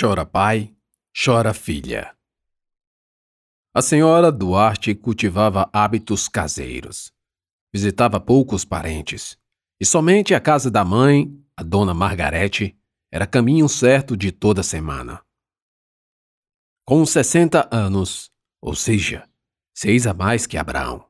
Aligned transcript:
Chora 0.00 0.24
pai, 0.24 0.72
chora 1.12 1.52
filha. 1.52 2.16
A 3.74 3.82
senhora 3.82 4.30
Duarte 4.30 4.94
cultivava 4.94 5.68
hábitos 5.72 6.28
caseiros. 6.28 7.12
Visitava 7.74 8.20
poucos 8.20 8.64
parentes, 8.64 9.36
e 9.80 9.84
somente 9.84 10.34
a 10.34 10.40
casa 10.40 10.70
da 10.70 10.84
mãe, 10.84 11.28
a 11.56 11.64
dona 11.64 11.92
Margarete, 11.92 12.78
era 13.10 13.26
caminho 13.26 13.68
certo 13.68 14.16
de 14.16 14.30
toda 14.30 14.62
semana. 14.62 15.20
Com 16.84 17.04
60 17.04 17.68
anos, 17.72 18.30
ou 18.62 18.76
seja, 18.76 19.28
seis 19.74 20.06
a 20.06 20.14
mais 20.14 20.46
que 20.46 20.56
Abraão, 20.56 21.04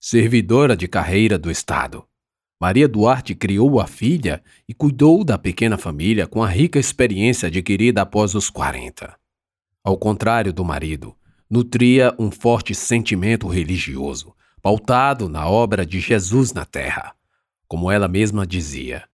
servidora 0.00 0.74
de 0.74 0.88
carreira 0.88 1.38
do 1.38 1.50
Estado, 1.50 2.08
Maria 2.60 2.86
Duarte 2.86 3.34
criou 3.34 3.80
a 3.80 3.86
filha 3.86 4.42
e 4.68 4.74
cuidou 4.74 5.24
da 5.24 5.38
pequena 5.38 5.78
família 5.78 6.26
com 6.26 6.42
a 6.42 6.46
rica 6.46 6.78
experiência 6.78 7.46
adquirida 7.46 8.02
após 8.02 8.34
os 8.34 8.50
40. 8.50 9.16
Ao 9.82 9.96
contrário 9.96 10.52
do 10.52 10.62
marido, 10.62 11.16
nutria 11.48 12.14
um 12.18 12.30
forte 12.30 12.74
sentimento 12.74 13.48
religioso, 13.48 14.34
pautado 14.60 15.26
na 15.26 15.48
obra 15.48 15.86
de 15.86 16.00
Jesus 16.00 16.52
na 16.52 16.66
terra, 16.66 17.14
como 17.66 17.90
ela 17.90 18.06
mesma 18.06 18.46
dizia. 18.46 19.08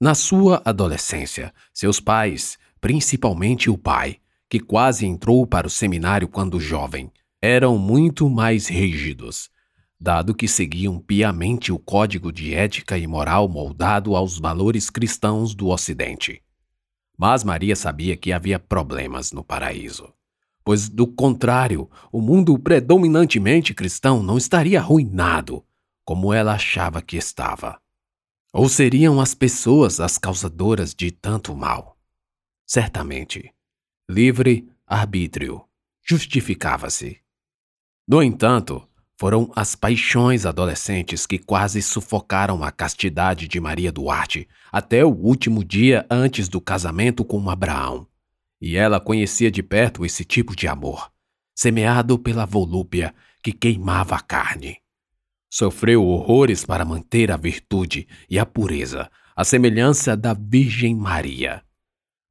Na 0.00 0.14
sua 0.14 0.62
adolescência, 0.64 1.52
seus 1.74 2.00
pais, 2.00 2.56
principalmente 2.80 3.68
o 3.68 3.76
pai, 3.76 4.16
que 4.48 4.60
quase 4.60 5.04
entrou 5.04 5.46
para 5.46 5.66
o 5.66 5.70
seminário 5.70 6.26
quando 6.26 6.58
jovem, 6.58 7.12
eram 7.42 7.76
muito 7.76 8.30
mais 8.30 8.66
rígidos 8.66 9.50
dado 9.98 10.34
que 10.34 10.46
seguiam 10.46 10.98
piamente 10.98 11.72
o 11.72 11.78
código 11.78 12.30
de 12.30 12.54
ética 12.54 12.98
e 12.98 13.06
moral 13.06 13.48
moldado 13.48 14.14
aos 14.14 14.38
valores 14.38 14.90
cristãos 14.90 15.54
do 15.54 15.68
Ocidente. 15.68 16.42
Mas 17.16 17.42
Maria 17.42 17.74
sabia 17.74 18.16
que 18.16 18.32
havia 18.32 18.58
problemas 18.58 19.32
no 19.32 19.42
paraíso, 19.42 20.12
pois, 20.62 20.88
do 20.88 21.06
contrário, 21.06 21.90
o 22.12 22.20
mundo 22.20 22.58
predominantemente 22.58 23.72
cristão 23.72 24.22
não 24.22 24.36
estaria 24.36 24.78
arruinado 24.78 25.64
como 26.06 26.32
ela 26.32 26.54
achava 26.54 27.02
que 27.02 27.16
estava. 27.16 27.80
Ou 28.52 28.68
seriam 28.68 29.20
as 29.20 29.34
pessoas 29.34 29.98
as 29.98 30.16
causadoras 30.16 30.94
de 30.94 31.10
tanto 31.10 31.54
mal? 31.54 31.98
Certamente. 32.64 33.52
Livre 34.08 34.70
arbítrio 34.86 35.64
justificava-se. 36.00 37.20
No 38.06 38.22
entanto, 38.22 38.88
foram 39.18 39.50
as 39.56 39.74
paixões 39.74 40.44
adolescentes 40.44 41.26
que 41.26 41.38
quase 41.38 41.80
sufocaram 41.80 42.62
a 42.62 42.70
castidade 42.70 43.48
de 43.48 43.58
Maria 43.58 43.90
Duarte 43.90 44.46
até 44.70 45.04
o 45.04 45.10
último 45.10 45.64
dia 45.64 46.06
antes 46.10 46.48
do 46.48 46.60
casamento 46.60 47.24
com 47.24 47.48
Abraão. 47.48 48.06
E 48.60 48.76
ela 48.76 49.00
conhecia 49.00 49.50
de 49.50 49.62
perto 49.62 50.04
esse 50.04 50.24
tipo 50.24 50.54
de 50.54 50.68
amor, 50.68 51.10
semeado 51.54 52.18
pela 52.18 52.44
volúpia 52.44 53.14
que 53.42 53.52
queimava 53.52 54.16
a 54.16 54.20
carne. 54.20 54.78
Sofreu 55.50 56.04
horrores 56.04 56.64
para 56.64 56.84
manter 56.84 57.30
a 57.30 57.36
virtude 57.36 58.06
e 58.28 58.38
a 58.38 58.44
pureza, 58.44 59.10
a 59.34 59.44
semelhança 59.44 60.16
da 60.16 60.34
Virgem 60.34 60.94
Maria. 60.94 61.62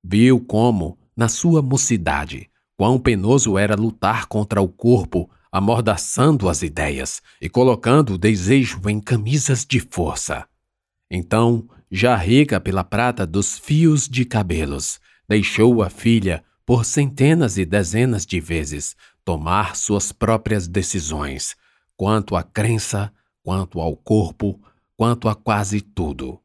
Viu 0.04 0.40
como, 0.40 1.00
na 1.18 1.28
sua 1.28 1.62
mocidade, 1.62 2.50
quão 2.78 3.00
penoso 3.00 3.58
era 3.58 3.76
lutar 3.76 4.28
contra 4.28 4.62
o 4.62 4.68
corpo 4.68 5.30
amordaçando 5.56 6.50
as 6.50 6.62
ideias 6.64 7.22
e 7.40 7.48
colocando 7.48 8.16
o 8.16 8.18
desejo 8.18 8.82
em 8.90 9.00
camisas 9.00 9.66
de 9.66 9.80
força. 9.80 10.46
Então, 11.10 11.66
já 11.90 12.14
rica 12.14 12.60
pela 12.60 12.84
prata 12.84 13.26
dos 13.26 13.58
fios 13.58 14.06
de 14.06 14.26
cabelos, 14.26 15.00
deixou 15.30 15.82
a 15.82 15.90
filha, 15.90 16.44
por 16.66 16.84
centenas 16.84 17.58
e 17.58 17.64
dezenas 17.64 18.26
de 18.26 18.38
vezes, 18.38 18.98
tomar 19.24 19.78
suas 19.78 20.12
próprias 20.12 20.68
decisões, 20.68 21.56
quanto 21.96 22.36
à 22.36 22.44
crença, 22.44 23.10
quanto 23.42 23.80
ao 23.80 23.96
corpo, 23.96 24.60
quanto 24.98 25.30
a 25.30 25.36
quase 25.36 25.80
tudo. 25.80 26.38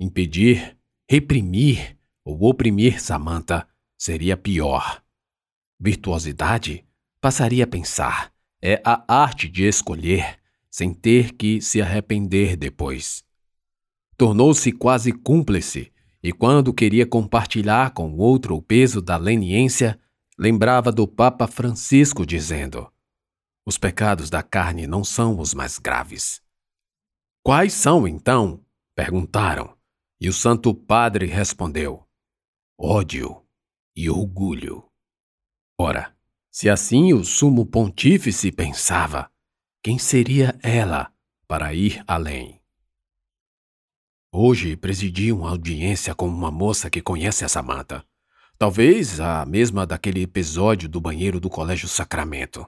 Impedir, 0.00 0.76
reprimir 1.08 1.96
ou 2.24 2.42
oprimir 2.42 3.00
Samantha 3.00 3.68
seria 3.96 4.36
pior. 4.36 5.00
Virtuosidade? 5.78 6.84
Passaria 7.20 7.62
a 7.62 7.66
pensar 7.68 8.36
é 8.62 8.80
a 8.84 9.04
arte 9.06 9.48
de 9.48 9.64
escolher 9.64 10.38
sem 10.70 10.92
ter 10.92 11.32
que 11.32 11.60
se 11.60 11.80
arrepender 11.80 12.56
depois. 12.56 13.24
Tornou-se 14.16 14.70
quase 14.72 15.12
cúmplice 15.12 15.92
e, 16.22 16.32
quando 16.32 16.74
queria 16.74 17.06
compartilhar 17.06 17.92
com 17.92 18.16
outro 18.16 18.56
o 18.56 18.62
peso 18.62 19.00
da 19.00 19.16
leniência, 19.16 19.98
lembrava 20.38 20.90
do 20.90 21.06
Papa 21.06 21.46
Francisco 21.46 22.26
dizendo: 22.26 22.92
Os 23.64 23.78
pecados 23.78 24.28
da 24.28 24.42
carne 24.42 24.86
não 24.86 25.04
são 25.04 25.38
os 25.38 25.54
mais 25.54 25.78
graves. 25.78 26.42
Quais 27.42 27.72
são, 27.72 28.06
então? 28.06 28.64
perguntaram, 28.94 29.76
e 30.20 30.28
o 30.28 30.32
Santo 30.32 30.74
Padre 30.74 31.26
respondeu: 31.26 32.04
ódio 32.80 33.44
e 33.94 34.10
orgulho. 34.10 34.88
Ora, 35.78 36.16
se 36.50 36.68
assim 36.68 37.12
o 37.12 37.24
sumo 37.24 37.66
pontífice 37.66 38.50
pensava, 38.50 39.30
quem 39.82 39.98
seria 39.98 40.58
ela 40.62 41.12
para 41.46 41.72
ir 41.72 42.02
além? 42.06 42.60
Hoje 44.30 44.76
presidi 44.76 45.32
uma 45.32 45.50
audiência 45.50 46.14
com 46.14 46.26
uma 46.26 46.50
moça 46.50 46.90
que 46.90 47.00
conhece 47.00 47.44
essa 47.44 47.62
mata. 47.62 48.04
Talvez 48.58 49.20
a 49.20 49.46
mesma 49.46 49.86
daquele 49.86 50.22
episódio 50.22 50.88
do 50.88 51.00
banheiro 51.00 51.40
do 51.40 51.48
Colégio 51.48 51.88
Sacramento. 51.88 52.66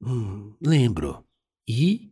Hum, 0.00 0.56
lembro. 0.60 1.24
E? 1.68 2.10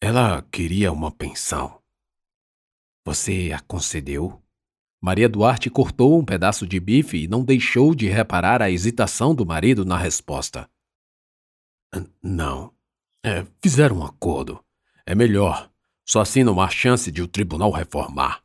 Ela 0.00 0.42
queria 0.42 0.90
uma 0.90 1.10
pensão. 1.10 1.82
Você 3.04 3.52
a 3.54 3.60
concedeu? 3.60 4.42
Maria 5.06 5.28
Duarte 5.28 5.70
cortou 5.70 6.18
um 6.18 6.24
pedaço 6.24 6.66
de 6.66 6.80
bife 6.80 7.16
e 7.16 7.28
não 7.28 7.44
deixou 7.44 7.94
de 7.94 8.08
reparar 8.08 8.60
a 8.60 8.68
hesitação 8.68 9.36
do 9.36 9.46
marido 9.46 9.84
na 9.84 9.96
resposta. 9.96 10.68
Não. 12.20 12.74
É, 13.24 13.46
fizeram 13.62 13.98
um 13.98 14.04
acordo. 14.04 14.60
É 15.06 15.14
melhor. 15.14 15.70
Só 16.04 16.22
assim 16.22 16.42
não 16.42 16.60
há 16.60 16.68
chance 16.68 17.12
de 17.12 17.22
o 17.22 17.28
tribunal 17.28 17.70
reformar. 17.70 18.42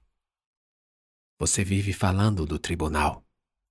Você 1.40 1.64
vive 1.64 1.94
falando 1.94 2.46
do 2.46 2.60
tribunal. 2.60 3.26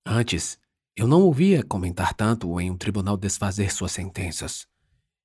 Antes, 0.05 0.59
eu 0.97 1.07
não 1.07 1.23
ouvia 1.23 1.63
comentar 1.63 2.13
tanto 2.13 2.61
em 2.61 2.73
um 2.73 2.77
tribunal 2.77 3.17
desfazer 3.17 3.71
suas 3.71 3.93
sentenças. 3.93 4.67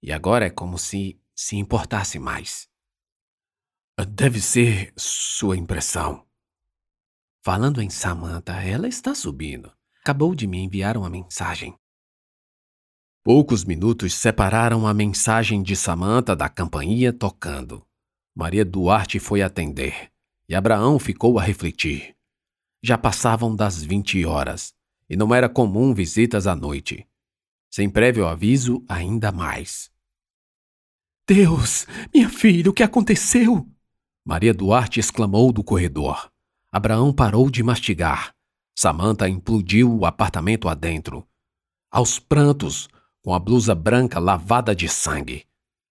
E 0.03 0.11
agora 0.11 0.45
é 0.45 0.51
como 0.51 0.77
se 0.77 1.19
se 1.33 1.55
importasse 1.55 2.19
mais. 2.19 2.69
Deve 4.07 4.39
ser 4.39 4.93
sua 4.95 5.57
impressão. 5.57 6.23
Falando 7.45 7.79
em 7.79 7.91
Samantha, 7.91 8.53
ela 8.53 8.87
está 8.87 9.13
subindo. 9.13 9.71
Acabou 10.01 10.33
de 10.33 10.47
me 10.47 10.57
enviar 10.57 10.97
uma 10.97 11.11
mensagem. 11.11 11.75
Poucos 13.23 13.63
minutos 13.63 14.15
separaram 14.15 14.87
a 14.87 14.95
mensagem 14.95 15.61
de 15.61 15.75
Samantha 15.75 16.35
da 16.35 16.49
campainha 16.49 17.13
tocando. 17.13 17.85
Maria 18.33 18.65
Duarte 18.65 19.19
foi 19.19 19.43
atender 19.43 20.11
e 20.49 20.55
Abraão 20.55 20.97
ficou 20.97 21.37
a 21.37 21.43
refletir. 21.43 22.15
Já 22.81 22.97
passavam 22.97 23.55
das 23.55 23.83
vinte 23.83 24.25
horas 24.25 24.73
e 25.07 25.15
não 25.15 25.31
era 25.31 25.47
comum 25.47 25.93
visitas 25.93 26.47
à 26.47 26.55
noite. 26.55 27.07
Sem 27.69 27.87
prévio 27.87 28.25
aviso, 28.25 28.83
ainda 28.89 29.31
mais. 29.31 29.91
Deus, 31.29 31.85
minha 32.11 32.27
filha, 32.27 32.71
o 32.71 32.73
que 32.73 32.81
aconteceu? 32.81 33.69
Maria 34.25 34.51
Duarte 34.51 34.99
exclamou 34.99 35.53
do 35.53 35.63
corredor. 35.63 36.33
Abraão 36.75 37.13
parou 37.13 37.49
de 37.49 37.63
mastigar. 37.63 38.33
Samantha 38.77 39.29
implodiu 39.29 39.97
o 39.97 40.05
apartamento 40.05 40.67
adentro. 40.67 41.25
Aos 41.89 42.19
prantos, 42.19 42.89
com 43.23 43.33
a 43.33 43.39
blusa 43.39 43.73
branca 43.73 44.19
lavada 44.19 44.75
de 44.75 44.89
sangue. 44.89 45.45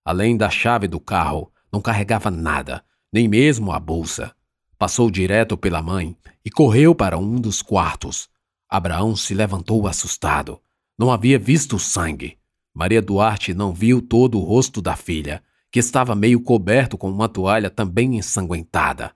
Além 0.04 0.36
da 0.36 0.50
chave 0.50 0.86
do 0.86 1.00
carro, 1.00 1.50
não 1.72 1.80
carregava 1.80 2.30
nada, 2.30 2.84
nem 3.10 3.26
mesmo 3.26 3.72
a 3.72 3.80
bolsa. 3.80 4.36
Passou 4.76 5.10
direto 5.10 5.56
pela 5.56 5.80
mãe 5.80 6.14
e 6.44 6.50
correu 6.50 6.94
para 6.94 7.16
um 7.16 7.40
dos 7.40 7.62
quartos. 7.62 8.28
Abraão 8.68 9.16
se 9.16 9.32
levantou 9.32 9.86
assustado. 9.86 10.60
Não 10.98 11.10
havia 11.10 11.38
visto 11.38 11.78
sangue. 11.78 12.36
Maria 12.74 13.00
Duarte 13.00 13.54
não 13.54 13.72
viu 13.72 14.02
todo 14.02 14.38
o 14.38 14.44
rosto 14.44 14.82
da 14.82 14.96
filha, 14.96 15.42
que 15.72 15.78
estava 15.78 16.14
meio 16.14 16.42
coberto 16.42 16.98
com 16.98 17.10
uma 17.10 17.26
toalha 17.26 17.70
também 17.70 18.18
ensanguentada. 18.18 19.14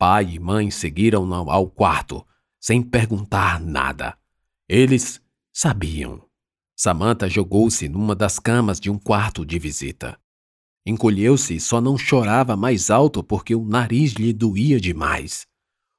Pai 0.00 0.30
e 0.30 0.38
mãe 0.38 0.70
seguiram-no 0.70 1.50
ao 1.50 1.68
quarto, 1.68 2.26
sem 2.58 2.80
perguntar 2.80 3.60
nada. 3.60 4.16
Eles 4.66 5.20
sabiam. 5.52 6.24
Samantha 6.74 7.28
jogou-se 7.28 7.86
numa 7.86 8.16
das 8.16 8.38
camas 8.38 8.80
de 8.80 8.88
um 8.88 8.98
quarto 8.98 9.44
de 9.44 9.58
visita. 9.58 10.18
Encolheu-se 10.86 11.56
e 11.56 11.60
só 11.60 11.82
não 11.82 11.98
chorava 11.98 12.56
mais 12.56 12.88
alto 12.88 13.22
porque 13.22 13.54
o 13.54 13.62
nariz 13.62 14.14
lhe 14.14 14.32
doía 14.32 14.80
demais. 14.80 15.46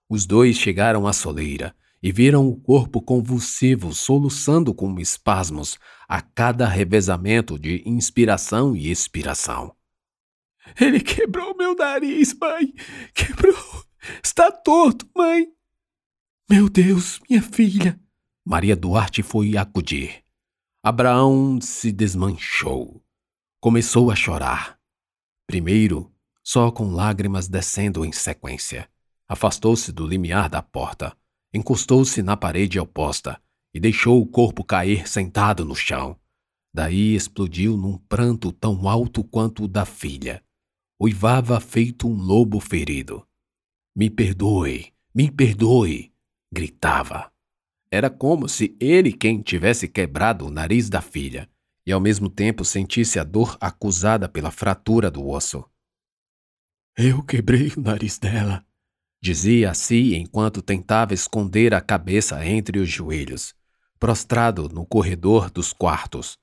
Os 0.09 0.25
dois 0.25 0.57
chegaram 0.57 1.06
à 1.06 1.13
soleira 1.13 1.75
e 2.01 2.12
viram 2.12 2.48
o 2.48 2.59
corpo 2.59 3.03
convulsivo 3.03 3.94
soluçando 3.94 4.74
com 4.74 5.00
espasmos 5.00 5.77
a 6.09 6.24
cada 6.24 6.68
revezamento 6.68 7.59
de 7.59 7.83
inspiração 7.86 8.75
e 8.75 8.89
expiração. 8.89 9.75
Ele 10.80 11.00
quebrou 11.00 11.56
meu 11.56 11.75
nariz, 11.75 12.33
mãe! 12.33 12.74
Quebrou! 13.13 13.80
Está 14.24 14.51
torto, 14.51 15.07
mãe! 15.15 15.48
Meu 16.50 16.69
Deus, 16.69 17.19
minha 17.30 17.42
filha! 17.42 18.00
Maria 18.44 18.75
Duarte 18.75 19.21
foi 19.21 19.56
acudir. 19.56 20.24
Abraão 20.83 21.62
se 21.62 21.92
desmanchou. 21.92 23.03
Começou 23.59 24.09
a 24.09 24.15
chorar. 24.15 24.80
Primeiro, 25.45 26.12
só 26.44 26.71
com 26.71 26.92
lágrimas 26.92 27.48
descendo 27.48 28.03
em 28.03 28.12
sequência. 28.12 28.89
Afastou-se 29.27 29.92
do 29.92 30.07
limiar 30.07 30.50
da 30.50 30.62
porta, 30.62 31.15
encostou-se 31.53 32.24
na 32.24 32.36
parede 32.36 32.80
oposta 32.80 33.39
e 33.74 33.80
deixou 33.80 34.19
o 34.19 34.25
corpo 34.25 34.63
cair 34.63 35.07
sentado 35.07 35.63
no 35.63 35.75
chão. 35.75 36.19
Daí 36.74 37.13
explodiu 37.13 37.77
num 37.77 37.98
pranto 37.98 38.51
tão 38.51 38.89
alto 38.89 39.24
quanto 39.24 39.65
o 39.65 39.68
da 39.68 39.86
filha. 39.86 40.44
Uivava 41.00 41.59
feito 41.59 42.07
um 42.07 42.15
lobo 42.15 42.59
ferido. 42.59 43.25
Me 43.95 44.09
perdoe, 44.09 44.93
me 45.13 45.29
perdoe, 45.29 46.13
gritava. 46.51 47.31
Era 47.91 48.09
como 48.09 48.47
se 48.47 48.75
ele 48.79 49.11
quem 49.11 49.41
tivesse 49.41 49.88
quebrado 49.88 50.45
o 50.45 50.49
nariz 50.49 50.89
da 50.89 51.01
filha 51.01 51.49
e 51.85 51.91
ao 51.91 51.99
mesmo 51.99 52.29
tempo 52.29 52.63
sentisse 52.63 53.19
a 53.19 53.23
dor 53.23 53.57
acusada 53.59 54.29
pela 54.29 54.49
fratura 54.51 55.11
do 55.11 55.27
osso. 55.27 55.65
Eu 56.97 57.21
quebrei 57.23 57.71
o 57.75 57.81
nariz 57.81 58.17
dela, 58.17 58.65
dizia 59.21 59.71
a 59.71 59.73
si 59.73 60.15
enquanto 60.15 60.61
tentava 60.61 61.13
esconder 61.13 61.73
a 61.73 61.81
cabeça 61.81 62.45
entre 62.45 62.79
os 62.79 62.89
joelhos, 62.89 63.53
prostrado 63.99 64.69
no 64.69 64.85
corredor 64.85 65.49
dos 65.49 65.73
quartos. 65.73 66.38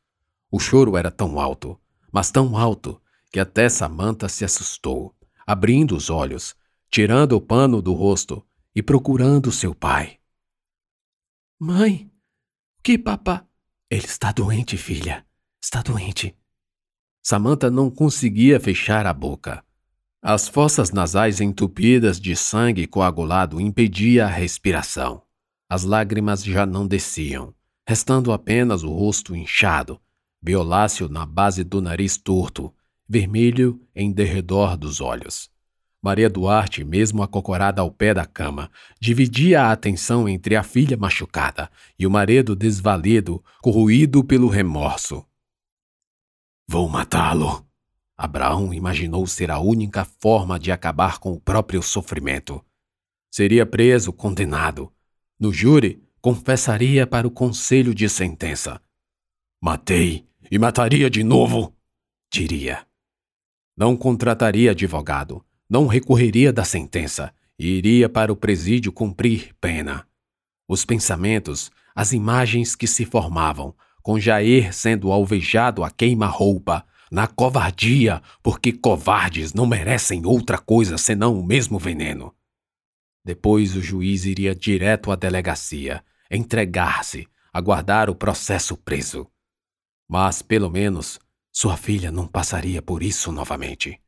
O 0.50 0.58
choro 0.58 0.96
era 0.96 1.10
tão 1.10 1.40
alto, 1.40 1.80
mas 2.12 2.30
tão 2.30 2.56
alto, 2.56 3.00
que 3.30 3.40
até 3.40 3.68
Samantha 3.68 4.28
se 4.28 4.44
assustou, 4.44 5.14
abrindo 5.46 5.96
os 5.96 6.10
olhos, 6.10 6.54
tirando 6.90 7.32
o 7.32 7.40
pano 7.40 7.82
do 7.82 7.92
rosto 7.92 8.44
e 8.74 8.82
procurando 8.82 9.52
seu 9.52 9.74
pai. 9.74 10.18
Mãe, 11.58 12.10
que 12.82 12.96
papá? 12.96 13.46
Ele 13.90 14.06
está 14.06 14.32
doente, 14.32 14.76
filha. 14.76 15.26
Está 15.62 15.82
doente. 15.82 16.36
Samantha 17.22 17.70
não 17.70 17.90
conseguia 17.90 18.60
fechar 18.60 19.06
a 19.06 19.12
boca. 19.12 19.64
As 20.22 20.48
fossas 20.48 20.90
nasais 20.90 21.40
entupidas 21.40 22.20
de 22.20 22.34
sangue 22.34 22.86
coagulado 22.86 23.60
impediam 23.60 24.26
a 24.26 24.30
respiração. 24.30 25.22
As 25.68 25.84
lágrimas 25.84 26.42
já 26.42 26.64
não 26.64 26.86
desciam, 26.86 27.54
restando 27.86 28.32
apenas 28.32 28.82
o 28.82 28.90
rosto 28.90 29.36
inchado, 29.36 30.00
violáceo 30.42 31.08
na 31.08 31.26
base 31.26 31.62
do 31.62 31.80
nariz 31.80 32.16
torto, 32.16 32.74
vermelho 33.08 33.80
em 33.94 34.12
derredor 34.12 34.76
dos 34.76 35.00
olhos. 35.00 35.50
Maria 36.00 36.30
Duarte, 36.30 36.84
mesmo 36.84 37.22
acocorada 37.24 37.82
ao 37.82 37.90
pé 37.90 38.14
da 38.14 38.24
cama, 38.24 38.70
dividia 39.00 39.62
a 39.62 39.72
atenção 39.72 40.28
entre 40.28 40.54
a 40.54 40.62
filha 40.62 40.96
machucada 40.96 41.68
e 41.98 42.06
o 42.06 42.10
marido 42.10 42.54
desvalido, 42.54 43.42
corroído 43.60 44.22
pelo 44.22 44.48
remorso. 44.48 45.26
Vou 46.68 46.88
matá-lo. 46.88 47.66
Abraão 48.16 48.72
imaginou 48.72 49.26
ser 49.26 49.50
a 49.50 49.58
única 49.58 50.04
forma 50.04 50.58
de 50.58 50.70
acabar 50.70 51.18
com 51.18 51.32
o 51.32 51.40
próprio 51.40 51.82
sofrimento. 51.82 52.64
Seria 53.30 53.66
preso, 53.66 54.12
condenado. 54.12 54.92
No 55.38 55.52
júri, 55.52 56.02
confessaria 56.20 57.06
para 57.06 57.26
o 57.26 57.30
conselho 57.30 57.94
de 57.94 58.08
sentença. 58.08 58.80
Matei 59.60 60.28
e 60.50 60.58
mataria 60.58 61.10
de 61.10 61.24
novo, 61.24 61.76
diria. 62.32 62.86
Não 63.76 63.96
contrataria 63.96 64.72
advogado 64.72 65.44
não 65.68 65.86
recorreria 65.86 66.52
da 66.52 66.64
sentença 66.64 67.32
e 67.58 67.66
iria 67.66 68.08
para 68.08 68.32
o 68.32 68.36
presídio 68.36 68.92
cumprir 68.92 69.54
pena. 69.60 70.06
Os 70.66 70.84
pensamentos, 70.84 71.70
as 71.94 72.12
imagens 72.12 72.74
que 72.74 72.86
se 72.86 73.04
formavam, 73.04 73.74
com 74.02 74.18
Jair 74.18 74.72
sendo 74.72 75.12
alvejado 75.12 75.84
a 75.84 75.90
queima-roupa, 75.90 76.86
na 77.10 77.26
covardia, 77.26 78.22
porque 78.42 78.72
covardes 78.72 79.52
não 79.52 79.66
merecem 79.66 80.24
outra 80.24 80.58
coisa 80.58 80.96
senão 80.96 81.38
o 81.38 81.44
mesmo 81.44 81.78
veneno. 81.78 82.34
Depois 83.24 83.76
o 83.76 83.82
juiz 83.82 84.24
iria 84.24 84.54
direto 84.54 85.10
à 85.10 85.16
delegacia, 85.16 86.04
entregar-se, 86.30 87.26
aguardar 87.52 88.08
o 88.08 88.14
processo 88.14 88.76
preso. 88.76 89.26
Mas, 90.08 90.40
pelo 90.40 90.70
menos, 90.70 91.18
sua 91.52 91.76
filha 91.76 92.10
não 92.10 92.26
passaria 92.26 92.80
por 92.80 93.02
isso 93.02 93.32
novamente. 93.32 94.00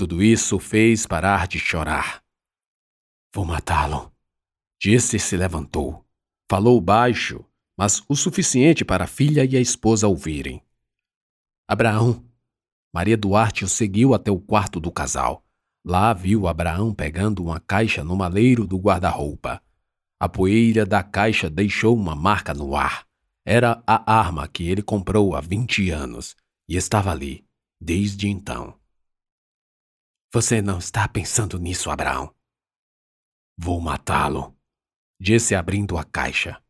Tudo 0.00 0.22
isso 0.22 0.58
fez 0.58 1.06
parar 1.06 1.46
de 1.46 1.58
chorar. 1.58 2.24
Vou 3.34 3.44
matá-lo. 3.44 4.10
Disse 4.80 5.16
e 5.16 5.20
se 5.20 5.36
levantou. 5.36 6.06
Falou 6.50 6.80
baixo, 6.80 7.44
mas 7.76 8.02
o 8.08 8.16
suficiente 8.16 8.82
para 8.82 9.04
a 9.04 9.06
filha 9.06 9.44
e 9.44 9.58
a 9.58 9.60
esposa 9.60 10.08
ouvirem. 10.08 10.62
Abraão. 11.68 12.24
Maria 12.90 13.14
Duarte 13.14 13.62
o 13.62 13.68
seguiu 13.68 14.14
até 14.14 14.30
o 14.30 14.40
quarto 14.40 14.80
do 14.80 14.90
casal. 14.90 15.44
Lá 15.84 16.14
viu 16.14 16.48
Abraão 16.48 16.94
pegando 16.94 17.44
uma 17.44 17.60
caixa 17.60 18.02
no 18.02 18.16
maleiro 18.16 18.66
do 18.66 18.78
guarda-roupa. 18.78 19.62
A 20.18 20.30
poeira 20.30 20.86
da 20.86 21.02
caixa 21.02 21.50
deixou 21.50 21.94
uma 21.94 22.16
marca 22.16 22.54
no 22.54 22.74
ar. 22.74 23.06
Era 23.44 23.82
a 23.86 24.10
arma 24.10 24.48
que 24.48 24.66
ele 24.66 24.80
comprou 24.80 25.36
há 25.36 25.42
vinte 25.42 25.90
anos 25.90 26.34
e 26.66 26.74
estava 26.74 27.10
ali, 27.10 27.44
desde 27.78 28.26
então. 28.26 28.79
Você 30.32 30.62
não 30.62 30.78
está 30.78 31.08
pensando 31.08 31.58
nisso, 31.58 31.90
Abraão. 31.90 32.32
Vou 33.58 33.80
matá-lo, 33.80 34.56
disse 35.20 35.56
abrindo 35.56 35.98
a 35.98 36.04
caixa. 36.04 36.62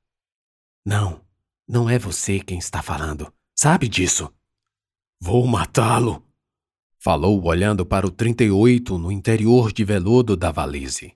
Não, 0.84 1.22
não 1.68 1.88
é 1.88 1.98
você 1.98 2.40
quem 2.40 2.58
está 2.58 2.82
falando. 2.82 3.30
Sabe 3.54 3.86
disso. 3.86 4.32
Vou 5.20 5.46
matá-lo, 5.46 6.26
falou 6.98 7.44
olhando 7.44 7.84
para 7.84 8.06
o 8.06 8.10
38 8.10 8.96
no 8.96 9.12
interior 9.12 9.70
de 9.72 9.84
veludo 9.84 10.38
da 10.38 10.50
valise. 10.50 11.14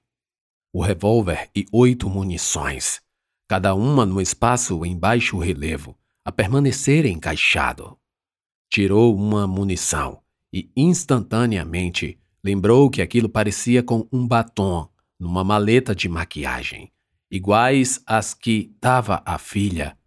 O 0.71 0.83
revólver 0.83 1.51
e 1.57 1.65
oito 1.73 2.11
munições, 2.11 3.01
cada 3.49 3.75
uma 3.75 4.05
no 4.05 4.21
espaço 4.21 4.85
em 4.85 4.99
baixo 4.99 5.39
relevo, 5.39 5.99
a 6.23 6.31
permanecer 6.31 7.07
encaixado. 7.07 7.99
Tirou 8.71 9.17
uma 9.17 9.47
munição 9.47 10.23
e 10.53 10.71
instantaneamente 10.77 12.21
Lembrou 12.45 12.91
que 12.91 13.01
aquilo 13.01 13.27
parecia 13.27 13.83
com 13.83 14.07
um 14.13 14.29
batom 14.29 14.87
numa 15.19 15.43
maleta 15.43 15.95
de 15.95 16.11
maquiagem, 16.11 16.93
iguais 17.31 18.03
às 18.07 18.35
que 18.35 18.77
dava 18.79 19.23
a 19.25 19.39
filha 19.39 19.99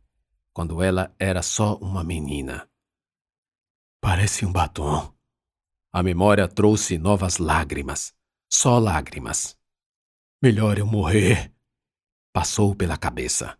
quando 0.53 0.83
ela 0.83 1.15
era 1.17 1.41
só 1.41 1.77
uma 1.77 2.03
menina. 2.03 2.69
Parece 3.99 4.45
um 4.45 4.51
batom. 4.51 5.11
A 5.91 6.03
memória 6.03 6.47
trouxe 6.47 6.99
novas 6.99 7.39
lágrimas, 7.39 8.13
só 8.47 8.77
lágrimas. 8.77 9.57
Melhor 10.39 10.77
eu 10.77 10.85
morrer. 10.85 11.51
Passou 12.31 12.75
pela 12.75 12.97
cabeça. 12.97 13.57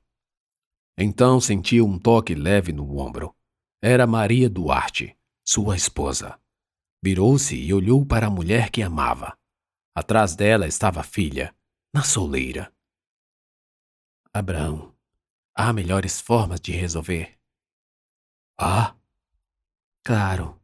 Então 0.96 1.41
sentiu 1.41 1.88
um 1.88 1.98
toque 1.98 2.36
leve 2.36 2.72
no 2.72 3.00
ombro. 3.00 3.36
Era 3.81 4.05
Maria 4.05 4.48
Duarte, 4.48 5.17
sua 5.43 5.75
esposa. 5.75 6.39
Virou-se 7.09 7.55
e 7.55 7.73
olhou 7.73 8.05
para 8.05 8.27
a 8.27 8.29
mulher 8.29 8.69
que 8.69 8.83
amava. 8.83 9.39
Atrás 9.95 10.35
dela 10.35 10.67
estava 10.67 10.99
a 10.99 11.03
filha, 11.03 11.55
na 11.93 12.03
soleira. 12.03 12.69
Abraão, 14.33 14.93
há 15.55 15.71
melhores 15.71 16.19
formas 16.19 16.59
de 16.59 16.73
resolver. 16.73 17.39
Ah? 18.59 18.93
Claro. 20.03 20.61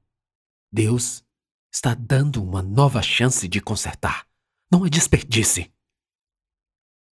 Deus 0.69 1.25
está 1.71 1.93
dando 1.93 2.43
uma 2.43 2.62
nova 2.62 3.01
chance 3.01 3.47
de 3.47 3.62
consertar. 3.62 4.27
Não 4.69 4.83
a 4.83 4.89
desperdice. 4.89 5.73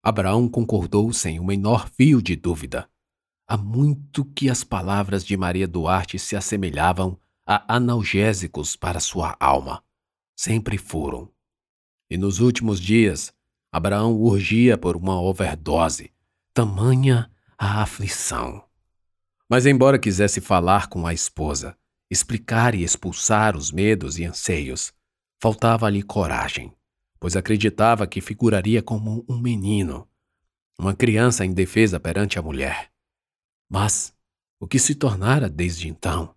Abraão 0.03 0.51
concordou 0.51 1.11
sem 1.15 1.41
o 1.41 1.45
menor 1.45 1.89
fio 1.89 2.21
de 2.21 2.37
dúvida. 2.37 2.91
Há 3.49 3.57
muito 3.57 4.23
que 4.23 4.51
as 4.51 4.63
palavras 4.63 5.25
de 5.25 5.35
Maria 5.35 5.67
Duarte 5.67 6.19
se 6.19 6.37
assemelhavam 6.37 7.19
a 7.47 7.77
analgésicos 7.77 8.77
para 8.77 9.01
sua 9.01 9.37
alma. 9.39 9.83
Sempre 10.37 10.79
foram. 10.79 11.31
E 12.11 12.17
nos 12.17 12.41
últimos 12.41 12.81
dias, 12.81 13.33
Abraão 13.73 14.15
urgia 14.15 14.79
por 14.79 14.97
uma 14.97 15.21
overdose, 15.21 16.13
tamanha 16.53 17.31
a 17.59 17.83
aflição. 17.83 18.65
Mas, 19.49 19.67
embora 19.67 19.99
quisesse 19.99 20.41
falar 20.41 20.89
com 20.89 21.07
a 21.07 21.13
esposa, 21.13 21.77
explicar 22.11 22.75
e 22.75 22.83
expulsar 22.83 23.57
os 23.57 23.71
medos 23.71 24.19
e 24.19 24.25
anseios, 24.25 24.93
faltava-lhe 25.41 26.03
coragem, 26.03 26.73
pois 27.21 27.37
acreditava 27.37 28.07
que 28.07 28.21
figuraria 28.21 28.83
como 28.83 29.25
um 29.29 29.39
menino. 29.39 30.09
uma 30.79 30.95
criança 30.95 31.45
indefesa 31.45 32.01
perante 32.01 32.37
a 32.39 32.43
mulher. 32.43 32.91
Mas 33.71 34.13
o 34.59 34.67
que 34.67 34.79
se 34.79 34.95
tornara 34.95 35.49
desde 35.49 35.89
então, 35.89 36.34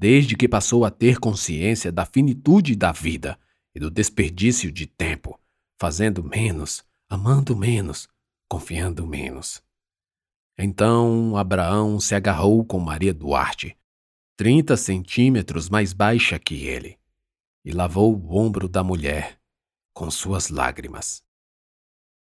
desde 0.00 0.34
que 0.34 0.48
passou 0.48 0.86
a 0.86 0.90
ter 0.90 1.18
consciência 1.18 1.92
da 1.92 2.06
finitude 2.06 2.74
da 2.74 2.90
vida 2.90 3.38
e 3.74 3.78
do 3.78 3.90
desperdício 3.90 4.72
de 4.72 4.86
tempo, 4.86 5.38
fazendo 5.78 6.24
menos, 6.24 6.82
amando 7.06 7.54
menos, 7.54 8.08
confiando 8.48 9.06
menos. 9.06 9.62
Então 10.58 11.36
Abraão 11.36 12.00
se 12.00 12.14
agarrou 12.14 12.64
com 12.64 12.80
Maria 12.80 13.12
Duarte, 13.12 13.76
trinta 14.38 14.74
centímetros 14.74 15.68
mais 15.68 15.92
baixa 15.92 16.38
que 16.38 16.64
ele, 16.64 16.98
e 17.62 17.70
lavou 17.70 18.16
o 18.16 18.34
ombro 18.34 18.70
da 18.70 18.82
mulher 18.82 19.38
com 19.92 20.10
suas 20.10 20.48
lágrimas. 20.48 21.22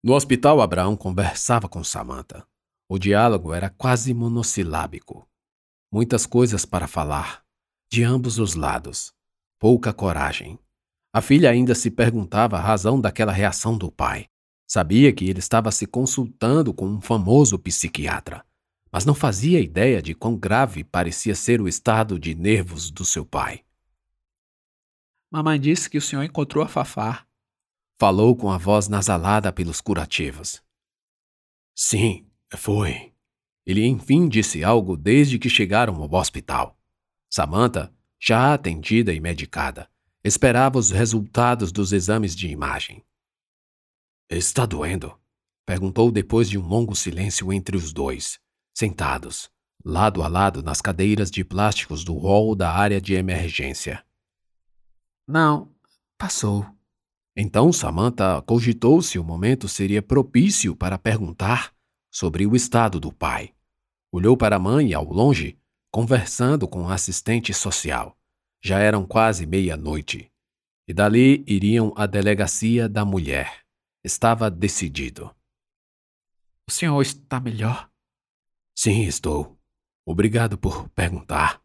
No 0.04 0.14
hospital, 0.14 0.60
Abraão 0.60 0.98
conversava 0.98 1.70
com 1.70 1.86
Samantha. 1.86 2.46
O 2.90 3.00
diálogo 3.00 3.54
era 3.54 3.70
quase 3.70 4.14
monossilábico. 4.14 5.26
Muitas 5.90 6.26
coisas 6.26 6.66
para 6.66 6.86
falar, 6.86 7.41
de 7.92 8.06
ambos 8.06 8.40
os 8.40 8.56
lados. 8.56 9.14
Pouca 9.60 9.92
coragem. 9.92 10.58
A 11.14 11.20
filha 11.22 11.50
ainda 11.50 11.76
se 11.76 11.92
perguntava 11.92 12.56
a 12.56 12.62
razão 12.62 13.02
daquela 13.02 13.34
reação 13.34 13.78
do 13.78 13.92
pai. 13.92 14.28
Sabia 14.66 15.12
que 15.12 15.26
ele 15.26 15.40
estava 15.40 15.70
se 15.74 15.86
consultando 15.86 16.74
com 16.74 16.88
um 16.88 17.02
famoso 17.02 17.60
psiquiatra, 17.60 18.46
mas 18.90 19.04
não 19.04 19.14
fazia 19.14 19.60
ideia 19.60 20.02
de 20.02 20.16
quão 20.16 20.38
grave 20.38 20.86
parecia 20.86 21.36
ser 21.36 21.60
o 21.60 21.68
estado 21.68 22.18
de 22.18 22.34
nervos 22.34 22.90
do 22.90 23.04
seu 23.04 23.26
pai. 23.26 23.66
Mamãe 25.30 25.60
disse 25.60 25.90
que 25.90 25.98
o 25.98 26.02
senhor 26.02 26.24
encontrou 26.24 26.64
a 26.64 26.70
Fafá. 26.70 27.28
Falou 28.00 28.38
com 28.38 28.50
a 28.50 28.58
voz 28.58 28.88
nasalada 28.88 29.52
pelos 29.52 29.82
curativos. 29.82 30.64
Sim, 31.76 32.26
foi. 32.56 33.12
Ele 33.66 33.86
enfim 33.86 34.30
disse 34.30 34.64
algo 34.64 34.96
desde 34.96 35.38
que 35.38 35.50
chegaram 35.50 36.02
ao 36.02 36.14
hospital. 36.14 36.81
Samantha, 37.34 37.94
já 38.20 38.54
atendida 38.54 39.14
e 39.14 39.22
medicada, 39.22 39.90
esperava 40.22 40.78
os 40.78 40.92
resultados 40.92 41.72
dos 41.72 41.94
exames 41.94 42.36
de 42.36 42.50
imagem. 42.50 43.02
Está 44.30 44.66
doendo? 44.66 45.18
perguntou 45.66 46.12
depois 46.12 46.50
de 46.50 46.58
um 46.58 46.68
longo 46.68 46.94
silêncio 46.94 47.54
entre 47.54 47.78
os 47.78 47.94
dois, 47.94 48.38
sentados, 48.74 49.50
lado 49.86 50.22
a 50.22 50.28
lado 50.28 50.62
nas 50.62 50.82
cadeiras 50.82 51.32
de 51.32 51.46
plásticos 51.46 52.04
do 52.04 52.18
hall 52.18 52.54
da 52.54 52.70
área 52.70 53.00
de 53.00 53.14
emergência. 53.14 54.04
Não, 55.26 55.74
passou. 56.18 56.68
Então 57.34 57.72
Samantha 57.72 58.42
cogitou 58.42 59.02
se 59.02 59.18
o 59.18 59.24
momento 59.24 59.70
seria 59.70 60.02
propício 60.02 60.76
para 60.76 60.98
perguntar 60.98 61.74
sobre 62.12 62.46
o 62.46 62.58
estado 62.58 63.00
do 63.00 63.14
pai. 63.14 63.54
Olhou 64.12 64.36
para 64.36 64.58
a 64.58 64.60
mãe 64.60 64.94
ao 64.94 65.06
longe, 65.06 65.58
conversando 65.92 66.68
com 66.68 66.88
a 66.88 66.94
assistente 66.94 67.54
social. 67.54 68.18
Já 68.64 68.80
eram 68.80 69.06
quase 69.06 69.46
meia-noite. 69.46 70.32
E 70.88 70.94
dali 70.94 71.44
iriam 71.46 71.94
à 71.98 72.06
delegacia 72.06 72.88
da 72.88 73.04
mulher. 73.04 73.64
Estava 74.04 74.50
decidido. 74.50 75.34
O 76.68 76.72
senhor 76.72 77.02
está 77.02 77.40
melhor? 77.40 77.90
Sim, 78.74 79.04
estou. 79.04 79.60
Obrigado 80.06 80.58
por 80.58 80.90
perguntar. 80.90 81.62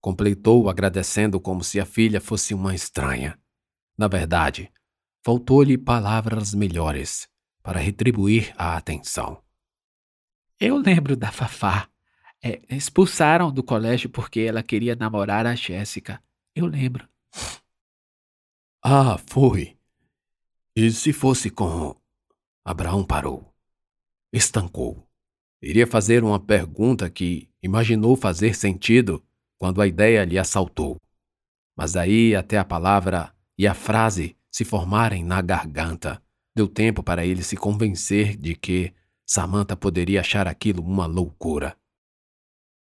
Completou 0.00 0.68
agradecendo 0.68 1.40
como 1.40 1.62
se 1.62 1.78
a 1.78 1.86
filha 1.86 2.20
fosse 2.20 2.52
uma 2.52 2.74
estranha. 2.74 3.38
Na 3.96 4.08
verdade, 4.08 4.70
faltou-lhe 5.24 5.78
palavras 5.78 6.52
melhores 6.52 7.28
para 7.62 7.78
retribuir 7.78 8.52
a 8.58 8.76
atenção. 8.76 9.42
Eu 10.58 10.76
lembro 10.76 11.16
da 11.16 11.30
Fafá. 11.30 11.91
É, 12.44 12.60
expulsaram 12.68 13.52
do 13.52 13.62
colégio 13.62 14.10
porque 14.10 14.40
ela 14.40 14.62
queria 14.62 14.96
namorar 14.96 15.46
a 15.46 15.54
Jéssica. 15.54 16.22
Eu 16.54 16.66
lembro. 16.66 17.08
Ah, 18.82 19.16
foi. 19.28 19.76
E 20.74 20.90
se 20.90 21.12
fosse 21.12 21.50
com. 21.50 21.94
Abraão 22.64 23.04
parou. 23.04 23.54
Estancou. 24.32 25.06
Iria 25.62 25.86
fazer 25.86 26.24
uma 26.24 26.40
pergunta 26.40 27.08
que 27.08 27.48
imaginou 27.62 28.16
fazer 28.16 28.54
sentido 28.54 29.22
quando 29.56 29.80
a 29.80 29.86
ideia 29.86 30.24
lhe 30.24 30.36
assaltou. 30.36 30.96
Mas 31.76 31.94
aí 31.94 32.34
até 32.34 32.58
a 32.58 32.64
palavra 32.64 33.32
e 33.56 33.66
a 33.66 33.74
frase 33.74 34.36
se 34.50 34.64
formarem 34.64 35.24
na 35.24 35.40
garganta, 35.40 36.20
deu 36.54 36.68
tempo 36.68 37.02
para 37.02 37.24
ele 37.24 37.42
se 37.42 37.56
convencer 37.56 38.36
de 38.36 38.54
que 38.54 38.92
Samantha 39.24 39.76
poderia 39.76 40.20
achar 40.20 40.46
aquilo 40.46 40.82
uma 40.82 41.06
loucura. 41.06 41.76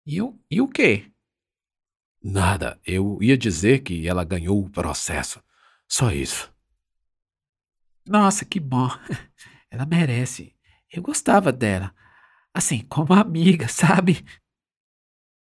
E 0.10 0.22
o, 0.22 0.40
e 0.50 0.62
o 0.62 0.70
quê? 0.70 1.12
Nada, 2.24 2.80
eu 2.86 3.22
ia 3.22 3.38
dizer 3.38 3.84
que 3.84 4.08
ela 4.08 4.24
ganhou 4.24 4.64
o 4.64 4.70
processo. 4.70 5.44
Só 5.86 6.12
isso. 6.12 6.50
Nossa, 8.06 8.46
que 8.46 8.58
bom. 8.58 8.88
Ela 9.70 9.86
merece. 9.86 10.56
Eu 10.90 11.02
gostava 11.02 11.52
dela. 11.52 11.94
Assim, 12.54 12.86
como 12.86 13.14
amiga, 13.14 13.68
sabe? 13.68 14.26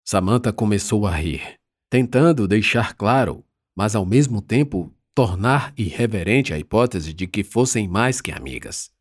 Samantha 0.06 0.54
começou 0.54 1.06
a 1.06 1.12
rir, 1.14 1.60
tentando 1.90 2.48
deixar 2.48 2.94
claro, 2.94 3.46
mas 3.76 3.96
ao 3.96 4.06
mesmo 4.06 4.42
tempo 4.42 4.96
tornar 5.14 5.74
irreverente 5.78 6.54
a 6.54 6.58
hipótese 6.58 7.14
de 7.14 7.28
que 7.28 7.44
fossem 7.44 7.86
mais 7.86 8.22
que 8.22 8.32
amigas. 8.32 8.94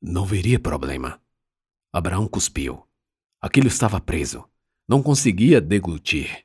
Não 0.00 0.24
veria 0.24 0.58
problema. 0.58 1.22
Abraão 1.92 2.26
cuspiu. 2.26 2.89
Aquilo 3.40 3.68
estava 3.68 4.00
preso. 4.00 4.44
Não 4.88 5.02
conseguia 5.02 5.60
deglutir. 5.60 6.44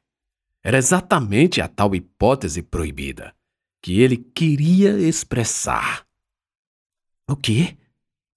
Era 0.64 0.78
exatamente 0.78 1.62
a 1.62 1.68
tal 1.68 1.96
hipótese 1.96 2.62
proibida 2.62 3.36
que 3.82 4.02
ele 4.02 4.18
queria 4.18 4.98
expressar. 5.00 6.06
O 7.30 7.36
quê? 7.36 7.78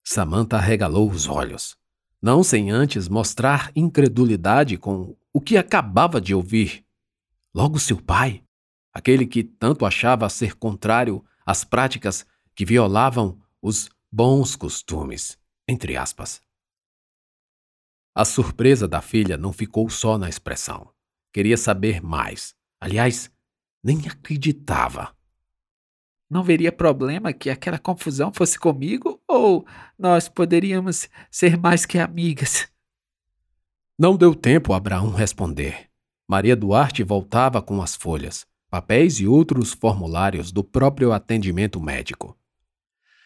Samantha 0.03 0.59
regalou 0.59 1.09
os 1.09 1.27
olhos 1.27 1.79
não 2.21 2.43
sem 2.43 2.69
antes 2.69 3.07
mostrar 3.07 3.71
incredulidade 3.75 4.77
com 4.77 5.15
o 5.31 5.39
que 5.39 5.57
acabava 5.57 6.19
de 6.19 6.33
ouvir. 6.33 6.83
Logo 7.53 7.79
seu 7.79 8.01
pai, 8.01 8.43
aquele 8.93 9.25
que 9.25 9.43
tanto 9.43 9.85
achava 9.85 10.29
ser 10.29 10.55
contrário 10.55 11.23
às 11.45 11.63
práticas 11.63 12.25
que 12.53 12.65
violavam 12.65 13.39
os 13.61 13.89
bons 14.11 14.55
costumes, 14.55 15.37
entre 15.67 15.95
aspas. 15.95 16.41
A 18.13 18.25
surpresa 18.25 18.87
da 18.87 19.01
filha 19.01 19.37
não 19.37 19.53
ficou 19.53 19.89
só 19.89 20.17
na 20.17 20.27
expressão. 20.27 20.89
Queria 21.31 21.57
saber 21.57 22.01
mais. 22.01 22.55
Aliás, 22.79 23.31
nem 23.83 24.07
acreditava. 24.07 25.15
Não 26.29 26.43
veria 26.43 26.71
problema 26.71 27.33
que 27.33 27.49
aquela 27.49 27.79
confusão 27.79 28.31
fosse 28.33 28.59
comigo 28.59 29.19
ou 29.27 29.65
nós 29.97 30.29
poderíamos 30.29 31.09
ser 31.31 31.57
mais 31.57 31.85
que 31.85 31.97
amigas? 31.97 32.67
Não 33.97 34.15
deu 34.15 34.35
tempo 34.35 34.73
a 34.73 34.77
Abraão 34.77 35.11
responder. 35.11 35.89
Maria 36.27 36.55
Duarte 36.55 37.03
voltava 37.03 37.61
com 37.61 37.81
as 37.81 37.95
folhas, 37.95 38.45
papéis 38.69 39.19
e 39.19 39.27
outros 39.27 39.73
formulários 39.73 40.51
do 40.51 40.63
próprio 40.63 41.11
atendimento 41.11 41.81
médico. 41.81 42.37